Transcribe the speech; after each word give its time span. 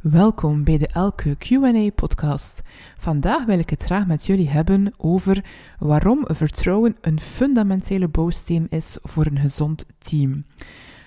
Welkom 0.00 0.64
bij 0.64 0.78
de 0.78 0.86
Elke 0.86 1.36
QA-podcast. 1.36 2.62
Vandaag 2.96 3.44
wil 3.44 3.58
ik 3.58 3.70
het 3.70 3.82
graag 3.82 4.06
met 4.06 4.26
jullie 4.26 4.48
hebben 4.48 4.94
over 4.96 5.44
waarom 5.78 6.24
vertrouwen 6.26 6.96
een 7.00 7.20
fundamentele 7.20 8.08
bouwsteen 8.08 8.66
is 8.70 8.98
voor 9.02 9.26
een 9.26 9.38
gezond 9.38 9.86
team. 9.98 10.44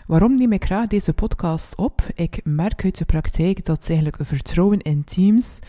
Waarom 0.08 0.38
neem 0.38 0.52
ik 0.52 0.66
graag 0.66 0.88
deze 0.88 1.14
podcast 1.14 1.76
op? 1.76 2.02
Ik 2.16 2.42
merk 2.44 2.84
uit 2.84 2.98
de 2.98 3.06
praktijk 3.06 3.66
dat 3.66 3.90
eigenlijk 3.90 4.18
vertrouwen 4.22 4.82
in 4.82 5.04
teams 5.04 5.60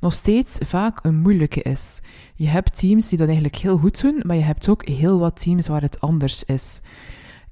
nog 0.00 0.12
steeds 0.12 0.58
vaak 0.58 1.04
een 1.04 1.18
moeilijke 1.18 1.62
is. 1.62 2.00
Je 2.34 2.48
hebt 2.48 2.76
teams 2.78 3.08
die 3.08 3.18
dat 3.18 3.26
eigenlijk 3.26 3.56
heel 3.56 3.78
goed 3.78 4.00
doen, 4.00 4.22
maar 4.26 4.36
je 4.36 4.42
hebt 4.42 4.68
ook 4.68 4.86
heel 4.86 5.18
wat 5.18 5.42
teams 5.42 5.66
waar 5.66 5.82
het 5.82 6.00
anders 6.00 6.44
is. 6.44 6.80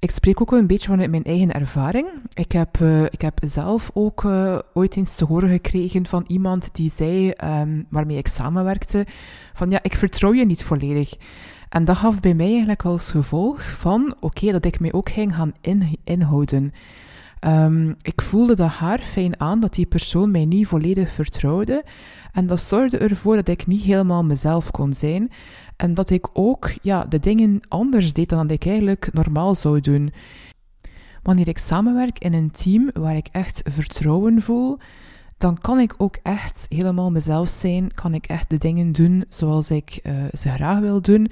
Ik 0.01 0.11
spreek 0.11 0.41
ook 0.41 0.53
een 0.53 0.67
beetje 0.67 0.89
vanuit 0.89 1.11
mijn 1.11 1.25
eigen 1.25 1.53
ervaring. 1.53 2.09
Ik 2.35 2.53
heb, 2.53 2.79
uh, 2.79 3.05
ik 3.05 3.21
heb 3.21 3.39
zelf 3.45 3.91
ook 3.95 4.23
uh, 4.25 4.59
ooit 4.75 4.97
eens 4.97 5.17
te 5.17 5.25
horen 5.25 5.49
gekregen 5.49 6.07
van 6.07 6.25
iemand 6.27 6.75
die 6.75 6.91
zei, 6.91 7.33
um, 7.45 7.87
waarmee 7.91 8.17
ik 8.17 8.29
samenwerkte, 8.29 9.07
van 9.53 9.71
ja, 9.71 9.83
ik 9.83 9.95
vertrouw 9.95 10.33
je 10.33 10.47
niet 10.47 10.63
volledig. 10.63 11.15
En 11.69 11.85
dat 11.85 11.97
gaf 11.97 12.21
bij 12.21 12.35
mij 12.35 12.47
eigenlijk 12.47 12.85
als 12.85 13.11
gevolg 13.11 13.63
van, 13.63 14.15
oké, 14.21 14.53
dat 14.53 14.65
ik 14.65 14.81
mij 14.81 14.93
ook 14.93 15.11
ging 15.11 15.35
gaan 15.35 15.53
in, 15.61 15.99
inhouden. 16.05 16.73
Um, 17.41 17.97
ik 18.03 18.21
voelde 18.23 18.55
dat 18.55 18.71
haar 18.71 19.01
fijn 19.01 19.41
aan 19.41 19.61
dat 19.61 19.75
die 19.75 19.87
persoon 19.87 20.31
mij 20.31 20.45
niet 20.45 20.67
volledig 20.67 21.11
vertrouwde. 21.11 21.85
En 22.33 22.47
dat 22.47 22.61
zorgde 22.61 22.99
ervoor 22.99 23.37
dat 23.37 23.49
ik 23.49 23.67
niet 23.67 23.83
helemaal 23.83 24.25
mezelf 24.25 24.71
kon 24.71 24.93
zijn. 24.93 25.31
En 25.81 25.95
dat 25.95 26.11
ik 26.11 26.29
ook 26.33 26.73
ja, 26.83 27.05
de 27.05 27.19
dingen 27.19 27.61
anders 27.69 28.13
deed 28.13 28.29
dan 28.29 28.47
dat 28.47 28.57
ik 28.57 28.67
eigenlijk 28.67 29.13
normaal 29.13 29.55
zou 29.55 29.81
doen. 29.81 30.13
Wanneer 31.23 31.49
ik 31.49 31.59
samenwerk 31.59 32.19
in 32.19 32.33
een 32.35 32.51
team 32.51 32.91
waar 32.93 33.17
ik 33.17 33.29
echt 33.33 33.61
vertrouwen 33.65 34.43
voel, 34.43 34.79
dan 35.39 35.59
kan 35.59 35.79
ik 35.79 35.95
ook 35.97 36.19
echt 36.23 36.67
helemaal 36.69 37.11
mezelf 37.11 37.49
zijn. 37.49 37.93
Kan 37.93 38.15
ik 38.15 38.27
echt 38.27 38.51
de 38.51 38.59
dingen 38.59 38.93
doen 38.93 39.25
zoals 39.29 39.71
ik 39.71 40.01
uh, 40.03 40.13
ze 40.33 40.51
graag 40.51 40.79
wil 40.79 41.01
doen. 41.01 41.31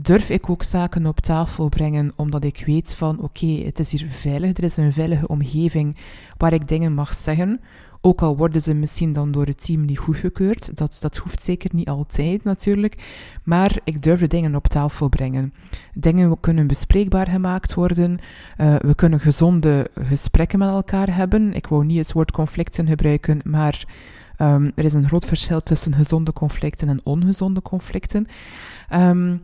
Durf 0.00 0.30
ik 0.30 0.50
ook 0.50 0.62
zaken 0.62 1.06
op 1.06 1.20
tafel 1.20 1.68
brengen, 1.68 2.12
omdat 2.16 2.44
ik 2.44 2.62
weet 2.66 2.94
van 2.94 3.20
oké, 3.20 3.46
het 3.46 3.78
is 3.78 3.90
hier 3.90 4.08
veilig, 4.08 4.56
er 4.56 4.64
is 4.64 4.76
een 4.76 4.92
veilige 4.92 5.28
omgeving 5.28 5.96
waar 6.36 6.52
ik 6.52 6.68
dingen 6.68 6.94
mag 6.94 7.14
zeggen. 7.14 7.60
Ook 8.06 8.22
al 8.22 8.36
worden 8.36 8.62
ze 8.62 8.74
misschien 8.74 9.12
dan 9.12 9.32
door 9.32 9.46
het 9.46 9.64
team 9.64 9.84
niet 9.84 9.98
goedgekeurd. 9.98 10.76
Dat, 10.76 10.98
dat 11.00 11.16
hoeft 11.16 11.42
zeker 11.42 11.70
niet 11.72 11.88
altijd 11.88 12.44
natuurlijk. 12.44 12.94
Maar 13.42 13.78
ik 13.84 14.02
durf 14.02 14.20
de 14.20 14.26
dingen 14.26 14.54
op 14.54 14.66
tafel 14.66 15.08
brengen. 15.08 15.52
Dingen 15.94 16.40
kunnen 16.40 16.66
bespreekbaar 16.66 17.26
gemaakt 17.26 17.74
worden. 17.74 18.18
Uh, 18.60 18.76
we 18.76 18.94
kunnen 18.94 19.20
gezonde 19.20 19.90
gesprekken 19.94 20.58
met 20.58 20.68
elkaar 20.68 21.16
hebben. 21.16 21.54
Ik 21.54 21.66
wou 21.66 21.84
niet 21.84 21.98
het 21.98 22.12
woord 22.12 22.30
conflicten 22.30 22.86
gebruiken, 22.86 23.40
maar 23.44 23.84
um, 24.38 24.72
er 24.74 24.84
is 24.84 24.92
een 24.92 25.08
groot 25.08 25.26
verschil 25.26 25.62
tussen 25.62 25.94
gezonde 25.94 26.32
conflicten 26.32 26.88
en 26.88 27.00
ongezonde 27.04 27.62
conflicten. 27.62 28.26
Um, 28.94 29.42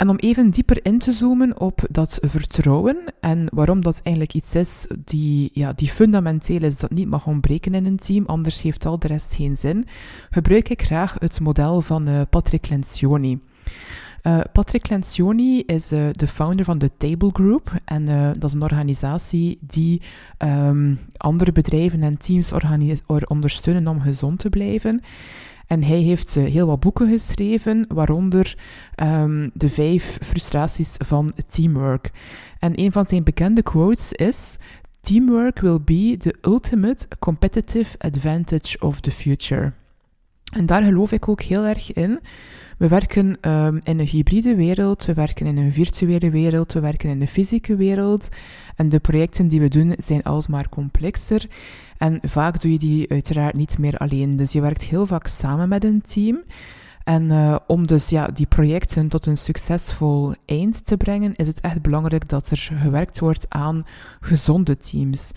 en 0.00 0.08
om 0.08 0.16
even 0.16 0.50
dieper 0.50 0.84
in 0.84 0.98
te 0.98 1.12
zoomen 1.12 1.60
op 1.60 1.80
dat 1.90 2.18
vertrouwen 2.22 2.96
en 3.20 3.48
waarom 3.52 3.80
dat 3.80 4.00
eigenlijk 4.02 4.34
iets 4.34 4.54
is 4.54 4.86
die, 5.04 5.50
ja, 5.52 5.72
die 5.72 5.88
fundamenteel 5.88 6.62
is, 6.62 6.78
dat 6.78 6.90
niet 6.90 7.08
mag 7.08 7.26
ontbreken 7.26 7.74
in 7.74 7.86
een 7.86 7.96
team, 7.96 8.26
anders 8.26 8.62
heeft 8.62 8.86
al 8.86 8.98
de 8.98 9.06
rest 9.06 9.34
geen 9.34 9.56
zin, 9.56 9.86
gebruik 10.30 10.68
ik 10.68 10.82
graag 10.82 11.16
het 11.18 11.40
model 11.40 11.80
van 11.80 12.08
uh, 12.08 12.20
Patrick 12.30 12.68
Lencioni. 12.68 13.40
Uh, 14.22 14.40
Patrick 14.52 14.88
Lencioni 14.88 15.60
is 15.60 15.92
uh, 15.92 16.08
de 16.12 16.28
founder 16.28 16.64
van 16.64 16.78
de 16.78 16.90
Table 16.96 17.30
Group. 17.32 17.80
En 17.84 18.04
dat 18.38 18.44
is 18.44 18.52
een 18.52 18.62
organisatie 18.62 19.58
die 19.60 20.02
um, 20.38 20.98
andere 21.16 21.52
bedrijven 21.52 22.02
en 22.02 22.18
teams 22.18 22.52
ondersteunen 23.26 23.88
om 23.88 24.00
gezond 24.00 24.38
te 24.38 24.48
blijven. 24.48 25.02
En 25.70 25.82
hij 25.82 25.98
heeft 25.98 26.36
uh, 26.36 26.44
heel 26.44 26.66
wat 26.66 26.80
boeken 26.80 27.10
geschreven, 27.10 27.84
waaronder 27.88 28.58
um, 29.02 29.50
de 29.54 29.68
vijf 29.68 30.18
frustraties 30.22 30.94
van 30.98 31.30
teamwork. 31.46 32.10
En 32.58 32.80
een 32.80 32.92
van 32.92 33.06
zijn 33.06 33.24
bekende 33.24 33.62
quotes 33.62 34.12
is: 34.12 34.58
Teamwork 35.00 35.60
will 35.60 35.80
be 35.84 36.14
the 36.18 36.34
ultimate 36.42 37.08
competitive 37.18 37.98
advantage 37.98 38.78
of 38.80 39.00
the 39.00 39.10
future. 39.10 39.72
En 40.52 40.66
daar 40.66 40.82
geloof 40.82 41.12
ik 41.12 41.28
ook 41.28 41.42
heel 41.42 41.64
erg 41.64 41.92
in. 41.92 42.20
We 42.80 42.88
werken 42.88 43.50
um, 43.50 43.80
in 43.84 43.98
een 43.98 44.06
hybride 44.06 44.54
wereld, 44.54 45.04
we 45.04 45.14
werken 45.14 45.46
in 45.46 45.56
een 45.56 45.72
virtuele 45.72 46.30
wereld, 46.30 46.72
we 46.72 46.80
werken 46.80 47.08
in 47.08 47.20
een 47.20 47.28
fysieke 47.28 47.76
wereld. 47.76 48.28
En 48.76 48.88
de 48.88 48.98
projecten 48.98 49.48
die 49.48 49.60
we 49.60 49.68
doen 49.68 49.94
zijn 49.98 50.22
alsmaar 50.22 50.68
complexer. 50.68 51.46
En 51.98 52.18
vaak 52.22 52.60
doe 52.60 52.72
je 52.72 52.78
die 52.78 53.10
uiteraard 53.10 53.54
niet 53.54 53.78
meer 53.78 53.96
alleen. 53.96 54.36
Dus 54.36 54.52
je 54.52 54.60
werkt 54.60 54.82
heel 54.82 55.06
vaak 55.06 55.26
samen 55.26 55.68
met 55.68 55.84
een 55.84 56.00
team. 56.02 56.42
En 57.10 57.22
uh, 57.30 57.56
om 57.66 57.86
dus 57.86 58.08
ja, 58.08 58.26
die 58.26 58.46
projecten 58.46 59.08
tot 59.08 59.26
een 59.26 59.38
succesvol 59.38 60.34
eind 60.44 60.86
te 60.86 60.96
brengen, 60.96 61.34
is 61.36 61.46
het 61.46 61.60
echt 61.60 61.82
belangrijk 61.82 62.28
dat 62.28 62.50
er 62.50 62.56
gewerkt 62.56 63.18
wordt 63.18 63.46
aan 63.48 63.82
gezonde 64.20 64.76
teams. 64.76 65.32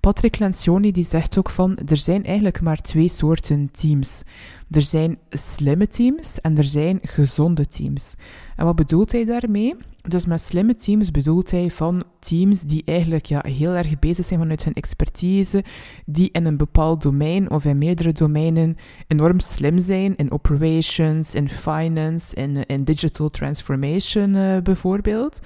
Patrick 0.00 0.38
Lencioni 0.38 0.92
die 0.92 1.04
zegt 1.04 1.38
ook 1.38 1.50
van, 1.50 1.78
er 1.86 1.96
zijn 1.96 2.24
eigenlijk 2.24 2.60
maar 2.60 2.76
twee 2.76 3.08
soorten 3.08 3.70
teams. 3.70 4.22
Er 4.70 4.82
zijn 4.82 5.18
slimme 5.30 5.88
teams 5.88 6.40
en 6.40 6.56
er 6.56 6.64
zijn 6.64 6.98
gezonde 7.02 7.66
teams. 7.66 8.14
En 8.56 8.64
wat 8.64 8.76
bedoelt 8.76 9.12
hij 9.12 9.24
daarmee? 9.24 9.76
Dus 10.08 10.24
met 10.24 10.42
slimme 10.42 10.74
teams 10.74 11.10
bedoelt 11.10 11.50
hij 11.50 11.70
van 11.70 12.04
teams 12.20 12.62
die 12.62 12.82
eigenlijk 12.84 13.26
ja, 13.26 13.40
heel 13.46 13.72
erg 13.72 13.98
bezig 13.98 14.24
zijn 14.24 14.40
vanuit 14.40 14.64
hun 14.64 14.72
expertise, 14.72 15.64
die 16.04 16.28
in 16.32 16.44
een 16.44 16.56
bepaald 16.56 17.02
domein 17.02 17.50
of 17.50 17.64
in 17.64 17.78
meerdere 17.78 18.12
domeinen 18.12 18.76
enorm 19.06 19.40
slim 19.40 19.78
zijn, 19.78 20.16
in 20.16 20.30
operations, 20.30 21.34
in 21.34 21.48
finance, 21.48 22.34
in, 22.34 22.66
in 22.66 22.84
digital 22.84 23.30
transformation 23.30 24.34
uh, 24.34 24.56
bijvoorbeeld. 24.62 25.40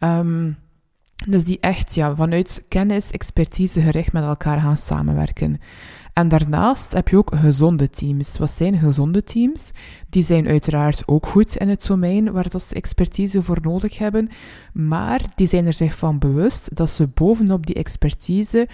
Um, 0.00 0.56
dus 1.26 1.44
die 1.44 1.60
echt 1.60 1.94
ja, 1.94 2.14
vanuit 2.14 2.64
kennis, 2.68 3.10
expertise 3.10 3.80
gericht 3.80 4.12
met 4.12 4.22
elkaar 4.22 4.60
gaan 4.60 4.76
samenwerken. 4.76 5.60
En 6.18 6.28
daarnaast 6.28 6.92
heb 6.92 7.08
je 7.08 7.16
ook 7.16 7.34
gezonde 7.34 7.90
teams. 7.90 8.38
Wat 8.38 8.50
zijn 8.50 8.78
gezonde 8.78 9.22
teams? 9.22 9.70
Die 10.10 10.22
zijn 10.22 10.48
uiteraard 10.48 11.02
ook 11.06 11.26
goed 11.26 11.56
in 11.56 11.68
het 11.68 11.86
domein 11.86 12.32
waar 12.32 12.48
dat 12.48 12.62
ze 12.62 12.74
expertise 12.74 13.42
voor 13.42 13.58
nodig 13.62 13.98
hebben, 13.98 14.28
maar 14.72 15.20
die 15.34 15.46
zijn 15.46 15.66
er 15.66 15.72
zich 15.72 15.94
van 15.96 16.18
bewust 16.18 16.76
dat 16.76 16.90
ze 16.90 17.06
bovenop 17.06 17.66
die 17.66 17.74
expertise 17.74 18.68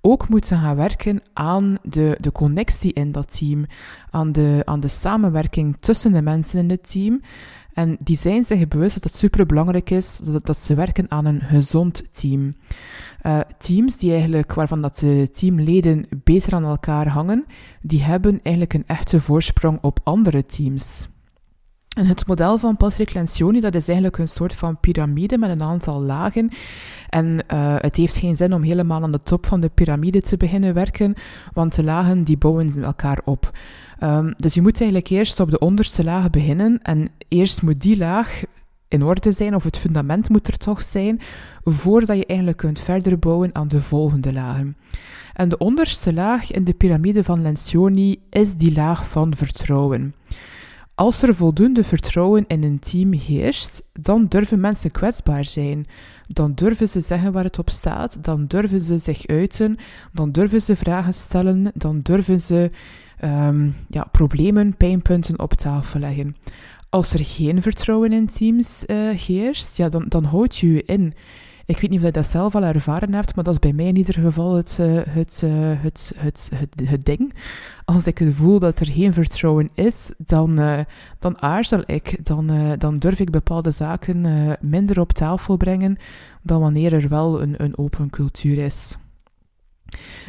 ook 0.00 0.28
moeten 0.28 0.58
gaan 0.58 0.76
werken 0.76 1.22
aan 1.32 1.78
de, 1.82 2.16
de 2.20 2.32
connectie 2.32 2.92
in 2.92 3.12
dat 3.12 3.38
team, 3.38 3.66
aan 4.10 4.32
de, 4.32 4.62
aan 4.64 4.80
de 4.80 4.88
samenwerking 4.88 5.76
tussen 5.80 6.12
de 6.12 6.22
mensen 6.22 6.58
in 6.58 6.70
het 6.70 6.90
team. 6.90 7.20
En 7.74 7.96
die 8.00 8.16
zijn 8.16 8.44
zich 8.44 8.68
bewust 8.68 8.94
dat 8.94 9.04
het 9.04 9.14
superbelangrijk 9.14 9.90
is 9.90 10.20
dat, 10.42 10.58
ze 10.58 10.74
werken 10.74 11.10
aan 11.10 11.24
een 11.24 11.40
gezond 11.40 12.02
team. 12.10 12.54
Uh, 13.22 13.40
teams 13.58 13.96
die 13.96 14.10
eigenlijk, 14.12 14.54
waarvan 14.54 14.82
dat 14.82 14.98
de 14.98 15.28
teamleden 15.32 16.06
beter 16.24 16.54
aan 16.54 16.64
elkaar 16.64 17.08
hangen, 17.08 17.44
die 17.82 18.02
hebben 18.02 18.40
eigenlijk 18.42 18.74
een 18.74 18.86
echte 18.86 19.20
voorsprong 19.20 19.78
op 19.82 20.00
andere 20.04 20.46
teams. 20.46 21.08
En 21.96 22.06
het 22.06 22.26
model 22.26 22.58
van 22.58 22.76
Patrick 22.76 23.14
Lencioni, 23.14 23.60
dat 23.60 23.74
is 23.74 23.88
eigenlijk 23.88 24.18
een 24.18 24.28
soort 24.28 24.54
van 24.54 24.80
piramide 24.80 25.38
met 25.38 25.50
een 25.50 25.62
aantal 25.62 26.00
lagen. 26.00 26.50
En 27.08 27.44
uh, 27.52 27.74
het 27.78 27.96
heeft 27.96 28.16
geen 28.16 28.36
zin 28.36 28.54
om 28.54 28.62
helemaal 28.62 29.02
aan 29.02 29.12
de 29.12 29.22
top 29.22 29.46
van 29.46 29.60
de 29.60 29.68
piramide 29.68 30.20
te 30.20 30.36
beginnen 30.36 30.74
werken, 30.74 31.14
want 31.52 31.74
de 31.74 31.82
lagen 31.82 32.24
die 32.24 32.38
bouwen 32.38 32.82
elkaar 32.82 33.20
op. 33.24 33.58
Um, 34.02 34.34
dus 34.36 34.54
je 34.54 34.62
moet 34.62 34.80
eigenlijk 34.80 35.10
eerst 35.10 35.40
op 35.40 35.50
de 35.50 35.58
onderste 35.58 36.04
laag 36.04 36.30
beginnen 36.30 36.78
en 36.82 37.08
eerst 37.28 37.62
moet 37.62 37.80
die 37.80 37.96
laag 37.96 38.42
in 38.88 39.04
orde 39.04 39.32
zijn, 39.32 39.54
of 39.54 39.64
het 39.64 39.76
fundament 39.76 40.28
moet 40.28 40.48
er 40.48 40.56
toch 40.56 40.82
zijn, 40.82 41.20
voordat 41.62 42.16
je 42.16 42.26
eigenlijk 42.26 42.58
kunt 42.58 42.80
verder 42.80 43.18
bouwen 43.18 43.54
aan 43.54 43.68
de 43.68 43.80
volgende 43.80 44.32
lagen. 44.32 44.76
En 45.34 45.48
de 45.48 45.58
onderste 45.58 46.12
laag 46.12 46.50
in 46.50 46.64
de 46.64 46.74
piramide 46.74 47.24
van 47.24 47.42
Lencioni 47.42 48.22
is 48.30 48.54
die 48.54 48.72
laag 48.72 49.08
van 49.08 49.34
vertrouwen. 49.34 50.14
Als 51.00 51.22
er 51.22 51.34
voldoende 51.34 51.84
vertrouwen 51.84 52.44
in 52.46 52.62
een 52.62 52.78
team 52.78 53.12
heerst, 53.12 53.82
dan 53.92 54.26
durven 54.28 54.60
mensen 54.60 54.90
kwetsbaar 54.90 55.44
zijn. 55.44 55.86
Dan 56.26 56.54
durven 56.54 56.88
ze 56.88 57.00
zeggen 57.00 57.32
waar 57.32 57.44
het 57.44 57.58
op 57.58 57.70
staat, 57.70 58.24
dan 58.24 58.46
durven 58.46 58.80
ze 58.80 58.98
zich 58.98 59.26
uiten, 59.26 59.76
dan 60.12 60.32
durven 60.32 60.60
ze 60.60 60.76
vragen 60.76 61.14
stellen, 61.14 61.70
dan 61.74 62.00
durven 62.02 62.40
ze 62.40 62.70
um, 63.24 63.74
ja, 63.88 64.08
problemen, 64.12 64.76
pijnpunten 64.76 65.38
op 65.38 65.52
tafel 65.52 66.00
leggen. 66.00 66.36
Als 66.90 67.12
er 67.12 67.24
geen 67.24 67.62
vertrouwen 67.62 68.12
in 68.12 68.26
teams 68.26 68.84
uh, 68.86 69.10
heerst, 69.10 69.76
ja, 69.76 69.88
dan, 69.88 70.04
dan 70.08 70.24
houd 70.24 70.56
je 70.56 70.72
je 70.72 70.84
in. 70.84 71.14
Ik 71.70 71.80
weet 71.80 71.90
niet 71.90 71.98
of 71.98 72.04
je 72.04 72.12
dat 72.12 72.26
zelf 72.26 72.54
al 72.54 72.62
ervaren 72.62 73.12
hebt, 73.12 73.34
maar 73.34 73.44
dat 73.44 73.52
is 73.54 73.60
bij 73.60 73.72
mij 73.72 73.86
in 73.86 73.96
ieder 73.96 74.14
geval 74.14 74.54
het, 74.54 74.76
het, 75.08 75.42
uh, 75.44 75.50
het, 75.82 76.12
het, 76.16 76.50
het, 76.54 76.74
het, 76.84 77.04
ding. 77.04 77.34
Als 77.84 78.06
ik 78.06 78.22
voel 78.32 78.58
dat 78.58 78.80
er 78.80 78.86
geen 78.86 79.12
vertrouwen 79.12 79.70
is, 79.74 80.12
dan, 80.18 80.60
uh, 80.60 80.78
dan 81.18 81.42
aarzel 81.42 81.82
ik. 81.86 82.24
Dan, 82.24 82.76
dan 82.78 82.94
durf 82.94 83.18
ik 83.20 83.30
bepaalde 83.30 83.70
zaken 83.70 84.26
minder 84.60 85.00
op 85.00 85.12
tafel 85.12 85.56
brengen 85.56 85.96
dan 86.42 86.60
wanneer 86.60 86.92
er 86.92 87.08
wel 87.08 87.42
een, 87.42 87.54
een 87.56 87.78
open 87.78 88.10
cultuur 88.10 88.58
is. 88.58 88.96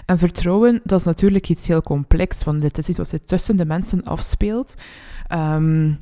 En 0.06 0.18
vertrouwen, 0.18 0.82
dat 0.84 1.00
is 1.00 1.06
natuurlijk 1.06 1.50
iets 1.50 1.68
heel 1.68 1.82
complex, 1.82 2.44
want 2.44 2.62
dit 2.62 2.78
is 2.78 2.90
iets 2.90 2.98
wat 2.98 3.10
zich 3.10 3.20
tussen 3.20 3.58
de 3.58 3.66
mensen 3.66 4.04
afspeelt. 4.04 4.76
Um, 5.34 5.98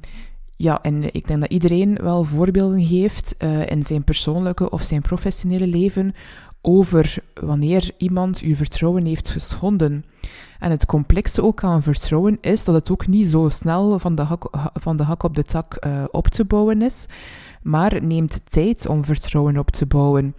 ja, 0.61 0.81
en 0.81 1.13
ik 1.13 1.27
denk 1.27 1.41
dat 1.41 1.51
iedereen 1.51 1.97
wel 2.01 2.23
voorbeelden 2.23 2.85
geeft 2.85 3.35
uh, 3.39 3.67
in 3.67 3.83
zijn 3.85 4.03
persoonlijke 4.03 4.69
of 4.69 4.81
zijn 4.81 5.01
professionele 5.01 5.67
leven 5.67 6.13
over 6.61 7.15
wanneer 7.33 7.91
iemand 7.97 8.39
uw 8.39 8.55
vertrouwen 8.55 9.05
heeft 9.05 9.29
geschonden. 9.29 10.05
En 10.59 10.71
het 10.71 10.85
complexe 10.85 11.43
ook 11.43 11.63
aan 11.63 11.83
vertrouwen 11.83 12.37
is 12.41 12.63
dat 12.63 12.75
het 12.75 12.91
ook 12.91 13.07
niet 13.07 13.27
zo 13.27 13.49
snel 13.49 13.99
van 13.99 14.15
de 14.15 14.21
hak, 14.21 14.47
van 14.73 14.97
de 14.97 15.03
hak 15.03 15.23
op 15.23 15.35
de 15.35 15.43
tak 15.43 15.85
uh, 15.85 16.03
op 16.11 16.27
te 16.27 16.45
bouwen 16.45 16.81
is, 16.81 17.05
maar 17.61 18.03
neemt 18.03 18.51
tijd 18.51 18.87
om 18.87 19.05
vertrouwen 19.05 19.57
op 19.57 19.69
te 19.69 19.85
bouwen. 19.85 20.35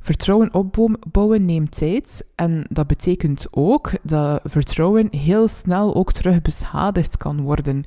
Vertrouwen 0.00 0.54
opbouwen 0.54 1.44
neemt 1.44 1.76
tijd 1.76 2.26
en 2.34 2.66
dat 2.68 2.86
betekent 2.86 3.46
ook 3.50 3.92
dat 4.02 4.40
vertrouwen 4.44 5.08
heel 5.10 5.48
snel 5.48 5.94
ook 5.94 6.12
terug 6.12 6.42
beschadigd 6.42 7.16
kan 7.16 7.40
worden. 7.40 7.84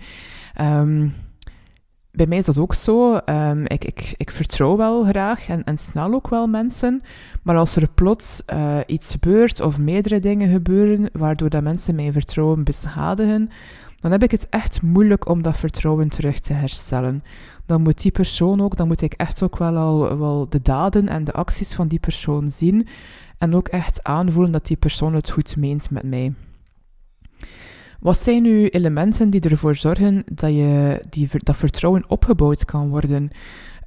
Um, 0.62 1.14
bij 2.18 2.28
mij 2.28 2.38
is 2.38 2.46
dat 2.46 2.58
ook 2.58 2.74
zo. 2.74 3.20
Um, 3.26 3.66
ik, 3.66 3.86
ik, 3.86 4.14
ik 4.18 4.32
vertrouw 4.32 4.78
wel 4.78 5.04
graag 5.04 5.48
en, 5.48 5.64
en 5.64 5.78
snel 5.78 6.14
ook 6.14 6.30
wel 6.30 6.48
mensen. 6.48 7.02
Maar 7.44 7.58
als 7.58 7.76
er 7.76 7.90
plots 7.90 8.44
uh, 8.54 8.78
iets 8.86 9.12
gebeurt 9.12 9.62
of 9.62 9.80
meerdere 9.80 10.20
dingen 10.20 10.52
gebeuren 10.52 11.10
waardoor 11.14 11.50
dat 11.50 11.64
mensen 11.64 11.96
mijn 11.96 12.12
vertrouwen 12.12 12.64
beschadigen, 12.64 13.50
dan 14.00 14.12
heb 14.12 14.24
ik 14.24 14.32
het 14.32 14.50
echt 14.50 14.82
moeilijk 14.82 15.30
om 15.30 15.42
dat 15.42 15.58
vertrouwen 15.58 16.10
terug 16.10 16.40
te 16.40 16.54
herstellen. 16.54 17.24
Dan 17.66 17.82
moet 17.82 18.02
die 18.02 18.12
persoon 18.12 18.62
ook, 18.62 18.76
dan 18.76 18.88
moet 18.88 19.02
ik 19.02 19.14
echt 19.14 19.42
ook 19.42 19.58
wel 19.58 19.76
al 19.76 20.18
wel 20.18 20.50
de 20.50 20.62
daden 20.62 21.08
en 21.08 21.24
de 21.24 21.34
acties 21.34 21.74
van 21.74 21.88
die 21.88 22.00
persoon 22.00 22.52
zien 22.52 22.88
en 23.38 23.56
ook 23.56 23.68
echt 23.68 24.04
aanvoelen 24.04 24.52
dat 24.52 24.68
die 24.68 24.78
persoon 24.78 25.14
het 25.14 25.30
goed 25.30 25.56
meent 25.56 25.90
met 25.90 26.04
mij. 26.04 26.34
Wat 28.00 28.18
zijn 28.18 28.42
nu 28.42 28.68
elementen 28.68 29.30
die 29.30 29.42
ervoor 29.42 29.76
zorgen 29.76 30.24
dat, 30.32 30.50
je 30.50 31.02
die, 31.10 31.30
dat 31.38 31.58
vertrouwen 31.58 32.04
opgebouwd 32.08 32.66
kan 32.66 32.90
worden? 32.90 33.32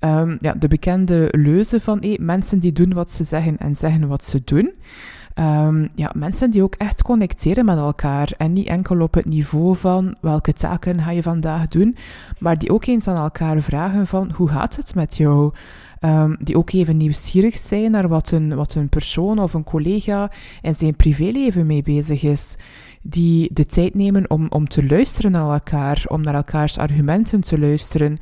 Um, 0.05 0.37
ja, 0.39 0.53
de 0.53 0.69
bekende 0.69 1.29
leuze 1.31 1.81
van 1.81 2.17
mensen 2.21 2.59
die 2.59 2.73
doen 2.73 2.93
wat 2.93 3.13
ze 3.13 3.25
zeggen 3.25 3.59
en 3.59 3.77
zeggen 3.77 4.09
wat 4.09 4.25
ze 4.25 4.43
doen. 4.45 4.73
Um, 5.35 5.89
ja, 5.95 6.13
mensen 6.15 6.51
die 6.51 6.63
ook 6.63 6.75
echt 6.75 7.03
connecteren 7.03 7.65
met 7.65 7.79
elkaar 7.79 8.33
en 8.37 8.53
niet 8.53 8.67
enkel 8.67 9.01
op 9.01 9.15
het 9.15 9.25
niveau 9.25 9.77
van 9.77 10.17
welke 10.21 10.53
taken 10.53 11.03
ga 11.03 11.11
je 11.11 11.23
vandaag 11.23 11.69
doen, 11.69 11.97
maar 12.39 12.59
die 12.59 12.73
ook 12.73 12.87
eens 12.87 13.09
aan 13.09 13.17
elkaar 13.17 13.63
vragen 13.63 14.07
van 14.07 14.31
hoe 14.35 14.49
gaat 14.49 14.77
het 14.77 14.95
met 14.95 15.17
jou? 15.17 15.53
Um, 16.05 16.37
die 16.41 16.57
ook 16.57 16.73
even 16.73 16.97
nieuwsgierig 16.97 17.57
zijn 17.57 17.91
naar 17.91 18.09
wat 18.09 18.31
een, 18.31 18.55
wat 18.55 18.75
een 18.75 18.89
persoon 18.89 19.39
of 19.39 19.55
een 19.55 19.65
collega 19.65 20.31
in 20.63 20.75
zijn 20.75 20.97
privéleven 20.97 21.67
mee 21.67 21.83
bezig 21.83 22.23
is 22.23 22.57
die 23.03 23.51
de 23.53 23.67
tijd 23.67 23.95
nemen 23.95 24.31
om, 24.31 24.47
om 24.49 24.69
te 24.69 24.87
luisteren 24.87 25.31
naar 25.31 25.53
elkaar, 25.53 26.05
om 26.09 26.23
naar 26.23 26.35
elkaars 26.35 26.79
argumenten 26.79 27.41
te 27.41 27.59
luisteren. 27.59 28.19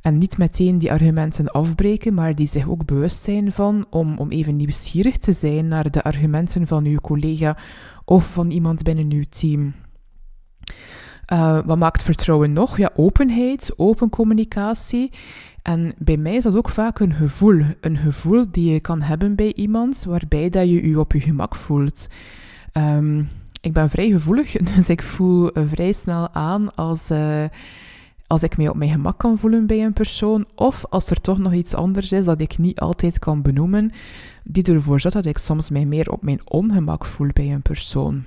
En 0.00 0.18
niet 0.18 0.38
meteen 0.38 0.78
die 0.78 0.92
argumenten 0.92 1.50
afbreken, 1.50 2.14
maar 2.14 2.34
die 2.34 2.46
zich 2.46 2.68
ook 2.68 2.84
bewust 2.84 3.22
zijn 3.22 3.52
van 3.52 3.86
om, 3.90 4.18
om 4.18 4.30
even 4.30 4.56
nieuwsgierig 4.56 5.16
te 5.16 5.32
zijn 5.32 5.68
naar 5.68 5.90
de 5.90 6.02
argumenten 6.02 6.66
van 6.66 6.84
uw 6.84 6.98
collega 6.98 7.56
of 8.04 8.32
van 8.32 8.50
iemand 8.50 8.82
binnen 8.82 9.12
uw 9.12 9.24
team. 9.28 9.74
Uh, 11.32 11.58
wat 11.64 11.78
maakt 11.78 12.02
vertrouwen 12.02 12.52
nog? 12.52 12.76
Ja, 12.76 12.90
openheid, 12.94 13.72
open 13.76 14.08
communicatie. 14.08 15.12
En 15.62 15.94
bij 15.98 16.16
mij 16.16 16.34
is 16.34 16.42
dat 16.42 16.56
ook 16.56 16.68
vaak 16.68 16.98
een 16.98 17.12
gevoel. 17.12 17.62
Een 17.80 17.96
gevoel 17.96 18.50
die 18.50 18.72
je 18.72 18.80
kan 18.80 19.02
hebben 19.02 19.34
bij 19.34 19.54
iemand, 19.54 20.04
waarbij 20.04 20.48
dat 20.50 20.68
je 20.68 20.88
je 20.88 21.00
op 21.00 21.12
je 21.12 21.20
gemak 21.20 21.54
voelt. 21.54 22.08
Um, 22.72 23.28
ik 23.60 23.72
ben 23.72 23.90
vrij 23.90 24.10
gevoelig, 24.10 24.52
dus 24.74 24.88
ik 24.88 25.02
voel 25.02 25.50
vrij 25.54 25.92
snel 25.92 26.28
aan 26.32 26.74
als, 26.74 27.10
uh, 27.10 27.44
als 28.26 28.42
ik 28.42 28.56
mij 28.56 28.68
op 28.68 28.76
mijn 28.76 28.90
gemak 28.90 29.18
kan 29.18 29.38
voelen 29.38 29.66
bij 29.66 29.84
een 29.84 29.92
persoon, 29.92 30.46
of 30.54 30.84
als 30.88 31.10
er 31.10 31.20
toch 31.20 31.38
nog 31.38 31.52
iets 31.52 31.74
anders 31.74 32.12
is 32.12 32.24
dat 32.24 32.40
ik 32.40 32.58
niet 32.58 32.80
altijd 32.80 33.18
kan 33.18 33.42
benoemen, 33.42 33.92
die 34.44 34.64
ervoor 34.64 35.00
zorgt 35.00 35.16
dat 35.16 35.26
ik 35.26 35.38
soms 35.38 35.70
mij 35.70 35.84
meer 35.84 36.10
op 36.10 36.22
mijn 36.22 36.40
ongemak 36.44 37.04
voel 37.04 37.28
bij 37.32 37.52
een 37.52 37.62
persoon. 37.62 38.24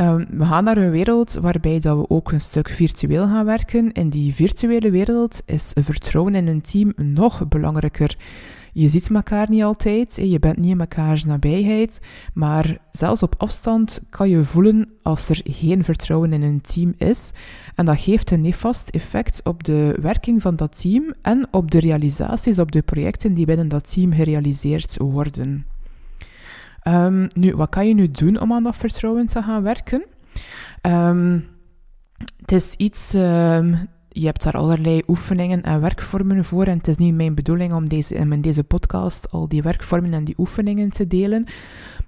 Um, 0.00 0.26
we 0.30 0.44
gaan 0.44 0.64
naar 0.64 0.76
een 0.76 0.90
wereld 0.90 1.32
waarbij 1.40 1.80
dat 1.80 1.96
we 1.96 2.08
ook 2.08 2.32
een 2.32 2.40
stuk 2.40 2.68
virtueel 2.68 3.26
gaan 3.26 3.44
werken. 3.44 3.92
In 3.92 4.08
die 4.08 4.34
virtuele 4.34 4.90
wereld 4.90 5.42
is 5.46 5.72
vertrouwen 5.74 6.34
in 6.34 6.46
een 6.46 6.60
team 6.60 6.92
nog 6.96 7.48
belangrijker 7.48 8.16
je 8.78 8.88
ziet 8.88 9.10
elkaar 9.10 9.50
niet 9.50 9.62
altijd, 9.62 10.14
je 10.22 10.38
bent 10.38 10.56
niet 10.56 10.70
in 10.70 10.76
mekaars 10.76 11.24
nabijheid, 11.24 12.00
maar 12.34 12.78
zelfs 12.90 13.22
op 13.22 13.34
afstand 13.38 14.02
kan 14.10 14.28
je 14.28 14.44
voelen 14.44 14.88
als 15.02 15.28
er 15.28 15.40
geen 15.44 15.84
vertrouwen 15.84 16.32
in 16.32 16.42
een 16.42 16.60
team 16.60 16.94
is. 16.98 17.32
En 17.74 17.84
dat 17.84 18.00
geeft 18.00 18.30
een 18.30 18.40
nefast 18.40 18.88
effect 18.88 19.40
op 19.44 19.64
de 19.64 19.98
werking 20.00 20.42
van 20.42 20.56
dat 20.56 20.80
team 20.80 21.14
en 21.22 21.46
op 21.50 21.70
de 21.70 21.80
realisaties, 21.80 22.58
op 22.58 22.72
de 22.72 22.82
projecten 22.82 23.34
die 23.34 23.46
binnen 23.46 23.68
dat 23.68 23.92
team 23.92 24.12
gerealiseerd 24.12 24.96
worden. 24.96 25.66
Um, 26.84 27.26
nu, 27.34 27.54
wat 27.54 27.68
kan 27.68 27.88
je 27.88 27.94
nu 27.94 28.10
doen 28.10 28.40
om 28.40 28.52
aan 28.52 28.62
dat 28.62 28.76
vertrouwen 28.76 29.26
te 29.26 29.42
gaan 29.42 29.62
werken? 29.62 30.04
Um, 30.82 31.44
het 32.36 32.52
is 32.52 32.74
iets 32.74 33.14
um, 33.14 33.88
je 34.18 34.26
hebt 34.26 34.42
daar 34.42 34.52
allerlei 34.52 35.02
oefeningen 35.06 35.62
en 35.62 35.80
werkvormen 35.80 36.44
voor. 36.44 36.64
En 36.64 36.76
het 36.76 36.88
is 36.88 36.96
niet 36.96 37.14
mijn 37.14 37.34
bedoeling 37.34 37.72
om 37.72 37.88
deze, 37.88 38.14
in 38.14 38.40
deze 38.40 38.64
podcast 38.64 39.30
al 39.30 39.48
die 39.48 39.62
werkvormen 39.62 40.12
en 40.12 40.24
die 40.24 40.38
oefeningen 40.38 40.90
te 40.90 41.06
delen. 41.06 41.44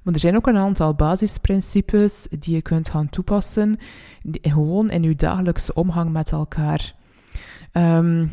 Maar 0.03 0.15
er 0.15 0.21
zijn 0.21 0.37
ook 0.37 0.47
een 0.47 0.57
aantal 0.57 0.95
basisprincipes 0.95 2.27
die 2.39 2.55
je 2.55 2.63
kunt 2.63 2.91
gaan 2.91 3.09
toepassen, 3.09 3.79
gewoon 4.43 4.91
in 4.91 5.03
je 5.03 5.15
dagelijkse 5.15 5.75
omgang 5.75 6.13
met 6.13 6.33
elkaar. 6.33 6.95
Um, 7.73 8.33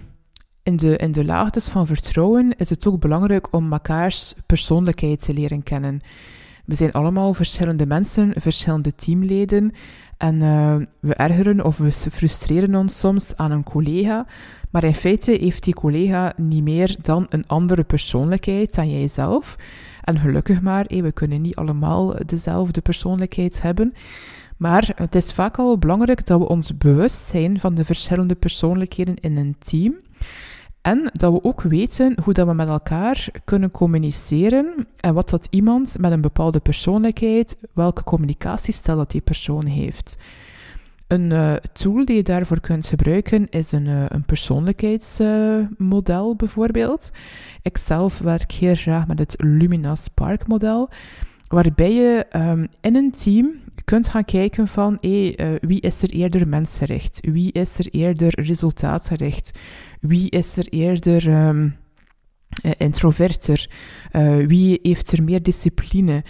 in 0.63 0.75
de, 0.75 0.97
in 0.97 1.11
de 1.11 1.25
laagtes 1.25 1.67
van 1.67 1.87
vertrouwen 1.87 2.55
is 2.57 2.69
het 2.69 2.87
ook 2.87 2.99
belangrijk 2.99 3.53
om 3.53 3.67
mekaars 3.67 4.33
persoonlijkheid 4.45 5.23
te 5.23 5.33
leren 5.33 5.63
kennen. 5.63 6.01
We 6.65 6.75
zijn 6.75 6.91
allemaal 6.91 7.33
verschillende 7.33 7.85
mensen, 7.85 8.33
verschillende 8.35 8.95
teamleden. 8.95 9.71
En 10.17 10.35
uh, 10.35 10.75
we 10.99 11.13
ergeren 11.13 11.65
of 11.65 11.77
we 11.77 11.91
frustreren 11.91 12.75
ons 12.75 12.99
soms 12.99 13.35
aan 13.35 13.51
een 13.51 13.63
collega, 13.63 14.25
maar 14.71 14.83
in 14.83 14.95
feite 14.95 15.31
heeft 15.31 15.63
die 15.63 15.73
collega 15.73 16.33
niet 16.37 16.63
meer 16.63 16.95
dan 17.01 17.25
een 17.29 17.47
andere 17.47 17.83
persoonlijkheid 17.83 18.75
dan 18.75 18.89
jijzelf. 18.89 19.57
En 20.01 20.19
gelukkig 20.19 20.61
maar, 20.61 20.85
we 20.87 21.11
kunnen 21.11 21.41
niet 21.41 21.55
allemaal 21.55 22.15
dezelfde 22.25 22.81
persoonlijkheid 22.81 23.61
hebben. 23.61 23.93
Maar 24.57 24.91
het 24.95 25.15
is 25.15 25.33
vaak 25.33 25.57
al 25.57 25.77
belangrijk 25.77 26.25
dat 26.25 26.39
we 26.39 26.47
ons 26.47 26.77
bewust 26.77 27.25
zijn 27.25 27.59
van 27.59 27.75
de 27.75 27.85
verschillende 27.85 28.35
persoonlijkheden 28.35 29.15
in 29.15 29.37
een 29.37 29.55
team. 29.59 29.95
En 30.85 31.09
dat 31.13 31.33
we 31.33 31.43
ook 31.43 31.61
weten 31.61 32.17
hoe 32.23 32.33
dat 32.33 32.47
we 32.47 32.53
met 32.53 32.67
elkaar 32.67 33.27
kunnen 33.43 33.71
communiceren 33.71 34.87
en 34.99 35.13
wat 35.13 35.29
dat 35.29 35.47
iemand 35.49 35.95
met 35.99 36.11
een 36.11 36.21
bepaalde 36.21 36.59
persoonlijkheid, 36.59 37.57
welke 37.73 38.03
communicatiestijl 38.03 38.97
dat 38.97 39.11
die 39.11 39.21
persoon 39.21 39.65
heeft. 39.65 40.17
Een 41.07 41.31
uh, 41.31 41.53
tool 41.53 42.05
die 42.05 42.15
je 42.15 42.23
daarvoor 42.23 42.59
kunt 42.59 42.87
gebruiken 42.87 43.49
is 43.49 43.71
een, 43.71 43.85
uh, 43.85 44.05
een 44.07 44.25
persoonlijkheidsmodel 44.25 46.31
uh, 46.31 46.35
bijvoorbeeld. 46.35 47.11
Ik 47.61 47.77
zelf 47.77 48.19
werk 48.19 48.51
heel 48.51 48.75
graag 48.75 49.07
met 49.07 49.19
het 49.19 49.35
Lumina 49.37 49.95
Spark 49.95 50.47
model, 50.47 50.89
waarbij 51.47 51.93
je 51.93 52.25
um, 52.35 52.67
in 52.81 52.95
een 52.95 53.11
team 53.11 53.51
kunt 53.85 54.07
gaan 54.07 54.25
kijken 54.25 54.67
van 54.67 54.97
hey, 55.01 55.39
uh, 55.39 55.55
wie 55.61 55.81
is 55.81 56.01
er 56.01 56.09
eerder 56.09 56.47
mensgericht, 56.47 57.19
wie 57.21 57.51
is 57.51 57.77
er 57.77 57.87
eerder 57.91 58.41
resultaatgericht, 58.41 59.59
wie 59.99 60.29
is 60.29 60.57
er 60.57 60.67
eerder 60.69 61.47
um, 61.47 61.75
introverter, 62.77 63.69
uh, 64.11 64.47
wie 64.47 64.79
heeft 64.81 65.11
er 65.11 65.23
meer 65.23 65.43
discipline. 65.43 66.23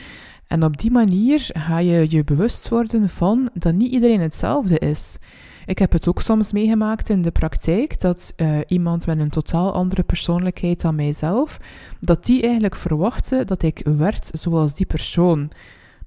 En 0.48 0.64
op 0.64 0.78
die 0.78 0.92
manier 0.92 1.50
ga 1.54 1.80
je 1.80 2.06
je 2.10 2.24
bewust 2.24 2.70
worden 2.70 3.10
van 3.10 3.50
dat 3.54 3.74
niet 3.74 3.92
iedereen 3.92 4.22
hetzelfde 4.22 4.80
is. 4.80 5.18
Ik 5.66 5.80
heb 5.80 5.92
het 5.92 6.08
ook 6.08 6.22
soms 6.22 6.52
meegemaakt 6.52 7.10
in 7.10 7.22
de 7.22 7.32
praktijk 7.32 8.00
dat 8.00 8.34
iemand 8.68 9.06
met 9.06 9.20
een 9.20 9.30
totaal 9.30 9.74
andere 9.74 10.04
persoonlijkheid 10.04 10.82
dan 10.82 10.96
mijzelf, 10.96 11.58
dat 12.00 12.26
die 12.26 12.42
eigenlijk 12.42 12.76
verwachtte 12.76 13.46
dat 13.46 13.64
ik 13.64 13.82
werd 13.84 14.30
zoals 14.34 14.76
die 14.76 14.86
persoon. 14.86 15.52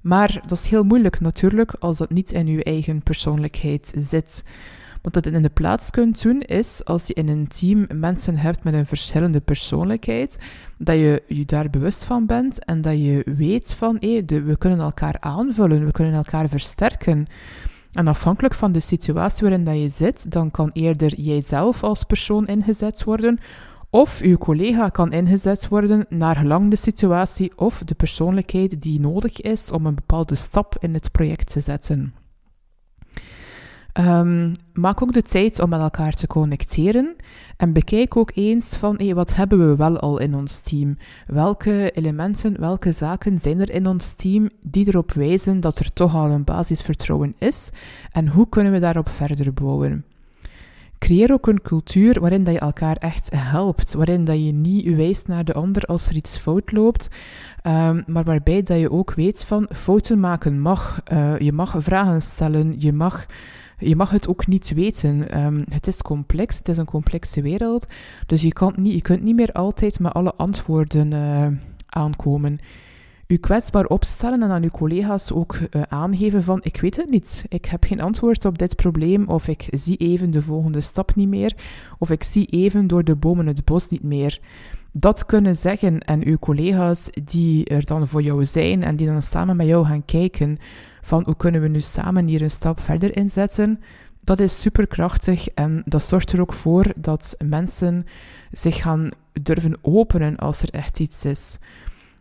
Maar 0.01 0.41
dat 0.47 0.57
is 0.57 0.69
heel 0.69 0.83
moeilijk 0.83 1.19
natuurlijk 1.19 1.73
als 1.79 1.97
dat 1.97 2.09
niet 2.09 2.31
in 2.31 2.47
uw 2.47 2.59
eigen 2.59 3.03
persoonlijkheid 3.03 3.93
zit. 3.97 4.43
Wat 5.01 5.13
dat 5.13 5.25
in 5.25 5.41
de 5.41 5.49
plaats 5.49 5.89
kunt 5.89 6.21
doen 6.21 6.41
is, 6.41 6.85
als 6.85 7.07
je 7.07 7.13
in 7.13 7.27
een 7.27 7.47
team 7.47 7.87
mensen 7.93 8.37
hebt 8.37 8.63
met 8.63 8.73
een 8.73 8.85
verschillende 8.85 9.39
persoonlijkheid, 9.39 10.39
dat 10.77 10.95
je 10.95 11.23
je 11.27 11.45
daar 11.45 11.69
bewust 11.69 12.03
van 12.03 12.25
bent 12.25 12.65
en 12.65 12.81
dat 12.81 12.93
je 12.93 13.21
weet 13.35 13.73
van, 13.73 13.97
hé, 13.99 14.23
we 14.25 14.55
kunnen 14.57 14.79
elkaar 14.79 15.15
aanvullen, 15.19 15.85
we 15.85 15.91
kunnen 15.91 16.13
elkaar 16.13 16.49
versterken. 16.49 17.27
En 17.93 18.07
afhankelijk 18.07 18.53
van 18.53 18.71
de 18.71 18.79
situatie 18.79 19.47
waarin 19.47 19.63
dat 19.63 19.79
je 19.79 19.89
zit, 19.89 20.31
dan 20.31 20.51
kan 20.51 20.69
eerder 20.73 21.19
jijzelf 21.19 21.83
als 21.83 22.03
persoon 22.03 22.45
ingezet 22.45 23.03
worden, 23.03 23.39
Of 23.91 24.21
uw 24.21 24.37
collega 24.37 24.89
kan 24.89 25.11
ingezet 25.11 25.67
worden 25.67 26.05
naar 26.09 26.35
gelang 26.35 26.69
de 26.69 26.75
situatie 26.75 27.57
of 27.57 27.83
de 27.83 27.95
persoonlijkheid 27.95 28.81
die 28.81 28.99
nodig 28.99 29.41
is 29.41 29.71
om 29.71 29.85
een 29.85 29.95
bepaalde 29.95 30.35
stap 30.35 30.77
in 30.79 30.93
het 30.93 31.11
project 31.11 31.51
te 31.51 31.59
zetten. 31.59 32.13
Um, 33.93 34.51
maak 34.73 35.01
ook 35.01 35.13
de 35.13 35.21
tijd 35.21 35.59
om 35.59 35.69
met 35.69 35.79
elkaar 35.79 36.13
te 36.13 36.27
connecteren 36.27 37.15
en 37.57 37.73
bekijk 37.73 38.17
ook 38.17 38.31
eens 38.35 38.75
van 38.75 38.95
hey, 38.97 39.15
wat 39.15 39.35
hebben 39.35 39.69
we 39.69 39.75
wel 39.75 39.99
al 39.99 40.19
in 40.19 40.35
ons 40.35 40.61
team? 40.61 40.97
Welke 41.27 41.91
elementen, 41.91 42.59
welke 42.59 42.91
zaken 42.91 43.39
zijn 43.39 43.59
er 43.59 43.69
in 43.69 43.87
ons 43.87 44.13
team 44.13 44.49
die 44.61 44.87
erop 44.87 45.11
wijzen 45.11 45.59
dat 45.59 45.79
er 45.79 45.93
toch 45.93 46.15
al 46.15 46.29
een 46.29 46.43
basisvertrouwen 46.43 47.35
is 47.37 47.69
en 48.11 48.27
hoe 48.27 48.49
kunnen 48.49 48.71
we 48.71 48.79
daarop 48.79 49.09
verder 49.09 49.53
bouwen? 49.53 50.05
Creëer 50.99 51.33
ook 51.33 51.47
een 51.47 51.61
cultuur 51.61 52.19
waarin 52.19 52.43
dat 52.43 52.53
je 52.53 52.59
elkaar 52.59 52.95
echt 52.95 53.29
helpt, 53.35 53.93
waarin 53.93 54.25
dat 54.25 54.45
je 54.45 54.51
niet 54.51 54.95
wijst 54.95 55.27
naar 55.27 55.43
de 55.43 55.53
ander 55.53 55.83
als 55.83 56.09
er 56.09 56.15
iets 56.15 56.37
fout 56.37 56.71
loopt, 56.71 57.07
um, 57.63 58.03
maar 58.07 58.23
waarbij 58.23 58.61
dat 58.61 58.79
je 58.79 58.91
ook 58.91 59.13
weet 59.13 59.43
van 59.45 59.69
fouten 59.73 60.19
maken 60.19 60.59
mag, 60.61 61.01
uh, 61.13 61.39
je 61.39 61.53
mag 61.53 61.75
vragen 61.77 62.21
stellen, 62.21 62.75
je 62.77 62.93
mag 62.93 63.25
je 63.79 63.95
mag 63.95 64.09
het 64.09 64.27
ook 64.27 64.47
niet 64.47 64.73
weten. 64.73 65.45
Um, 65.45 65.63
het 65.71 65.87
is 65.87 66.01
complex, 66.01 66.57
het 66.57 66.67
is 66.67 66.77
een 66.77 66.85
complexe 66.85 67.41
wereld. 67.41 67.87
Dus 68.25 68.41
je, 68.41 68.71
niet, 68.75 68.93
je 68.93 69.01
kunt 69.01 69.23
niet 69.23 69.35
meer 69.35 69.51
altijd 69.51 69.99
met 69.99 70.13
alle 70.13 70.33
antwoorden 70.35 71.11
uh, 71.11 71.47
aankomen. 71.85 72.59
U 73.29 73.37
kwetsbaar 73.37 73.85
opstellen 73.85 74.43
en 74.43 74.49
aan 74.49 74.63
uw 74.63 74.69
collega's 74.69 75.31
ook 75.31 75.55
uh, 75.55 75.81
aangeven 75.81 76.43
van 76.43 76.59
ik 76.63 76.81
weet 76.81 76.95
het 76.95 77.09
niet, 77.09 77.45
ik 77.49 77.65
heb 77.65 77.83
geen 77.83 78.01
antwoord 78.01 78.45
op 78.45 78.57
dit 78.57 78.75
probleem 78.75 79.27
of 79.27 79.47
ik 79.47 79.67
zie 79.71 79.97
even 79.97 80.31
de 80.31 80.41
volgende 80.41 80.81
stap 80.81 81.15
niet 81.15 81.27
meer 81.27 81.55
of 81.97 82.09
ik 82.09 82.23
zie 82.23 82.45
even 82.45 82.87
door 82.87 83.03
de 83.03 83.15
bomen 83.15 83.47
het 83.47 83.65
bos 83.65 83.89
niet 83.89 84.03
meer. 84.03 84.39
Dat 84.91 85.25
kunnen 85.25 85.55
zeggen 85.55 85.99
en 85.99 86.25
uw 86.25 86.37
collega's 86.37 87.09
die 87.23 87.65
er 87.65 87.85
dan 87.85 88.07
voor 88.07 88.21
jou 88.21 88.45
zijn 88.45 88.83
en 88.83 88.95
die 88.95 89.07
dan 89.07 89.21
samen 89.21 89.55
met 89.55 89.67
jou 89.67 89.85
gaan 89.85 90.05
kijken 90.05 90.57
van 91.01 91.23
hoe 91.25 91.35
kunnen 91.35 91.61
we 91.61 91.67
nu 91.67 91.81
samen 91.81 92.27
hier 92.27 92.41
een 92.41 92.51
stap 92.51 92.79
verder 92.79 93.15
inzetten, 93.15 93.79
dat 94.19 94.39
is 94.39 94.61
superkrachtig 94.61 95.49
en 95.49 95.81
dat 95.85 96.03
zorgt 96.03 96.31
er 96.31 96.41
ook 96.41 96.53
voor 96.53 96.85
dat 96.95 97.35
mensen 97.45 98.05
zich 98.51 98.81
gaan 98.81 99.09
durven 99.41 99.77
openen 99.81 100.35
als 100.35 100.61
er 100.61 100.69
echt 100.69 100.99
iets 100.99 101.25
is. 101.25 101.59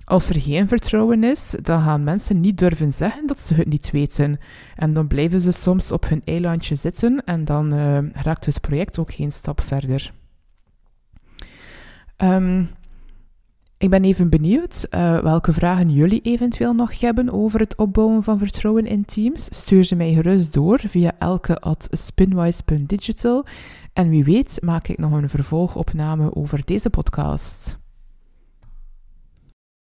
Als 0.08 0.28
er 0.28 0.40
geen 0.40 0.68
vertrouwen 0.68 1.24
is, 1.24 1.54
dan 1.62 1.82
gaan 1.82 2.04
mensen 2.04 2.40
niet 2.40 2.58
durven 2.58 2.92
zeggen 2.92 3.26
dat 3.26 3.40
ze 3.40 3.54
het 3.54 3.66
niet 3.66 3.90
weten. 3.90 4.38
En 4.76 4.92
dan 4.92 5.06
blijven 5.06 5.40
ze 5.40 5.50
soms 5.50 5.92
op 5.92 6.08
hun 6.08 6.22
eilandje 6.24 6.74
zitten 6.74 7.24
en 7.24 7.44
dan 7.44 7.74
uh, 7.74 7.98
raakt 8.12 8.46
het 8.46 8.60
project 8.60 8.98
ook 8.98 9.12
geen 9.12 9.32
stap 9.32 9.60
verder. 9.60 10.12
Um, 12.16 12.68
ik 13.78 13.90
ben 13.90 14.04
even 14.04 14.30
benieuwd 14.30 14.86
uh, 14.90 15.18
welke 15.18 15.52
vragen 15.52 15.90
jullie 15.90 16.22
eventueel 16.22 16.74
nog 16.74 17.00
hebben 17.00 17.32
over 17.32 17.60
het 17.60 17.76
opbouwen 17.76 18.22
van 18.22 18.38
vertrouwen 18.38 18.86
in 18.86 19.04
teams. 19.04 19.46
Stuur 19.50 19.84
ze 19.84 19.94
mij 19.94 20.12
gerust 20.12 20.52
door 20.52 20.78
via 20.78 21.12
elke@spinwise.digital 21.18 23.46
en 23.92 24.08
wie 24.08 24.24
weet 24.24 24.58
maak 24.62 24.88
ik 24.88 24.98
nog 24.98 25.12
een 25.12 25.28
vervolgopname 25.28 26.34
over 26.34 26.64
deze 26.64 26.90
podcast. 26.90 27.78